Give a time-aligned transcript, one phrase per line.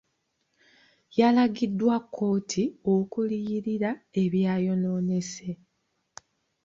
[1.19, 2.63] Yalagiddwa kkooti
[2.95, 3.91] okuliyirira
[4.23, 5.51] ebyayonoonese.